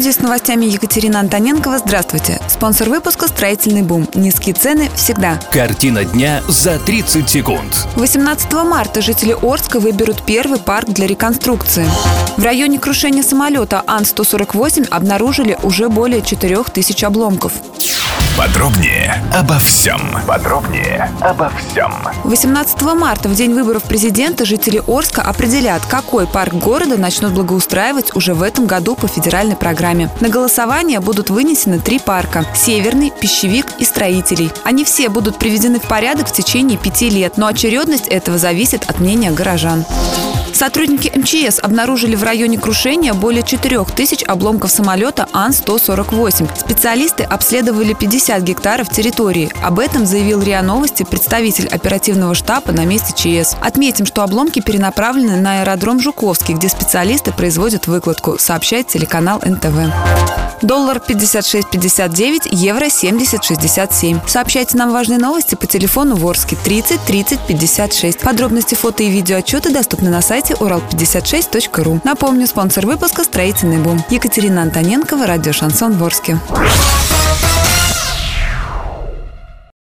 Студии 0.00 0.16
с 0.16 0.20
новостями 0.20 0.64
Екатерина 0.64 1.20
Антоненкова. 1.20 1.76
Здравствуйте. 1.76 2.40
Спонсор 2.48 2.88
выпуска 2.88 3.28
«Строительный 3.28 3.82
бум». 3.82 4.08
Низкие 4.14 4.54
цены 4.54 4.88
всегда. 4.94 5.38
Картина 5.52 6.06
дня 6.06 6.42
за 6.48 6.78
30 6.78 7.28
секунд. 7.28 7.86
18 7.96 8.50
марта 8.64 9.02
жители 9.02 9.36
Орска 9.42 9.78
выберут 9.78 10.24
первый 10.24 10.58
парк 10.58 10.88
для 10.88 11.06
реконструкции. 11.06 11.86
В 12.38 12.42
районе 12.42 12.78
крушения 12.78 13.22
самолета 13.22 13.84
Ан-148 13.86 14.88
обнаружили 14.88 15.58
уже 15.62 15.90
более 15.90 16.22
4000 16.22 17.04
обломков. 17.04 17.52
Подробнее 18.36 19.22
обо 19.34 19.58
всем. 19.58 20.00
Подробнее 20.26 21.10
обо 21.20 21.50
всем. 21.50 21.92
18 22.24 22.82
марта, 22.94 23.28
в 23.28 23.34
день 23.34 23.52
выборов 23.52 23.82
президента, 23.82 24.44
жители 24.44 24.82
Орска 24.86 25.22
определят, 25.22 25.84
какой 25.86 26.26
парк 26.26 26.54
города 26.54 26.96
начнут 26.96 27.32
благоустраивать 27.32 28.14
уже 28.16 28.34
в 28.34 28.42
этом 28.42 28.66
году 28.66 28.96
по 28.96 29.08
федеральной 29.08 29.56
программе. 29.56 30.10
На 30.20 30.28
голосование 30.28 31.00
будут 31.00 31.30
вынесены 31.30 31.78
три 31.78 31.98
парка– 31.98 32.44
Северный, 32.54 33.10
Пищевик 33.10 33.66
и 33.78 33.84
Строителей. 33.84 34.50
Они 34.64 34.84
все 34.84 35.08
будут 35.08 35.38
приведены 35.38 35.78
в 35.78 35.84
порядок 35.84 36.28
в 36.28 36.32
течение 36.32 36.78
пяти 36.78 37.10
лет, 37.10 37.36
но 37.36 37.46
очередность 37.46 38.08
этого 38.08 38.38
зависит 38.38 38.88
от 38.88 39.00
мнения 39.00 39.30
горожан. 39.30 39.84
Сотрудники 40.60 41.10
МЧС 41.16 41.58
обнаружили 41.58 42.14
в 42.14 42.22
районе 42.22 42.58
крушения 42.58 43.14
более 43.14 43.42
4 43.42 43.82
тысяч 43.96 44.22
обломков 44.26 44.70
самолета 44.70 45.26
Ан-148. 45.32 46.50
Специалисты 46.54 47.22
обследовали 47.22 47.94
50 47.94 48.42
гектаров 48.42 48.90
территории. 48.90 49.50
Об 49.62 49.78
этом 49.78 50.04
заявил 50.04 50.42
РИА 50.42 50.60
Новости 50.60 51.02
представитель 51.02 51.66
оперативного 51.66 52.34
штаба 52.34 52.72
на 52.72 52.84
месте 52.84 53.14
ЧС. 53.14 53.56
Отметим, 53.62 54.04
что 54.04 54.22
обломки 54.22 54.60
перенаправлены 54.60 55.40
на 55.40 55.62
аэродром 55.62 55.98
Жуковский, 55.98 56.52
где 56.52 56.68
специалисты 56.68 57.32
производят 57.32 57.86
выкладку, 57.86 58.36
сообщает 58.38 58.86
телеканал 58.88 59.40
НТВ. 59.42 60.49
Доллар 60.62 60.98
56.59, 60.98 62.48
евро 62.52 62.84
70.67. 62.84 64.20
Сообщайте 64.28 64.76
нам 64.76 64.92
важные 64.92 65.18
новости 65.18 65.54
по 65.54 65.66
телефону 65.66 66.16
Ворске 66.16 66.56
30 66.62 67.00
30 67.00 67.40
56. 67.46 68.20
Подробности 68.20 68.74
фото 68.74 69.02
и 69.02 69.10
видеоотчеты 69.10 69.70
доступны 69.70 70.10
на 70.10 70.20
сайте 70.20 70.54
урал56.ру. 70.54 72.00
Напомню, 72.04 72.46
спонсор 72.46 72.86
выпуска 72.86 73.24
«Строительный 73.24 73.78
бум». 73.78 74.04
Екатерина 74.10 74.62
Антоненкова, 74.62 75.26
радио 75.26 75.52
«Шансон 75.52 75.94
Ворске». 75.94 76.38